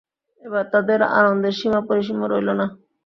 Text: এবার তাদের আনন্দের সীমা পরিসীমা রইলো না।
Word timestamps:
এবার 0.41 0.65
তাদের 0.73 0.99
আনন্দের 1.19 1.53
সীমা 1.59 1.81
পরিসীমা 1.87 2.25
রইলো 2.27 2.53
না। 2.59 2.65